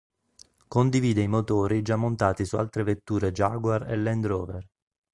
Condivide 0.67 1.21
i 1.21 1.27
motori 1.27 1.83
già 1.83 1.95
montati 1.95 2.43
su 2.43 2.55
altre 2.55 2.81
vetture 2.81 3.31
Jaguar 3.31 3.87
e 3.87 3.95
Land 3.97 4.25
Rover. 4.25 4.67